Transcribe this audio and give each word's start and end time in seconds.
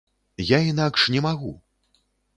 Я 0.55 0.59
інакш 0.71 1.05
не 1.17 1.21
магу! 1.29 1.53